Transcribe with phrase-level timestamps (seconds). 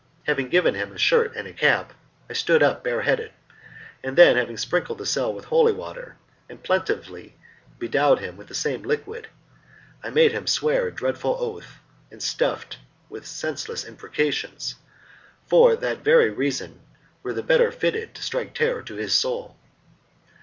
[0.23, 1.93] Having given him a shirt and a cap,
[2.27, 3.31] I stood up bare headed,
[4.03, 6.17] and then having sprinkled the cell with holy water,
[6.49, 7.35] and plentifully
[7.77, 9.27] bedewed him with the same liquid,
[10.03, 11.77] I made him swear a dreadful oath,
[12.17, 12.79] stuffed
[13.09, 14.83] with senseless imprecations, which
[15.49, 16.79] for that very reason
[17.21, 19.55] were the better fitted to strike terror to his soul.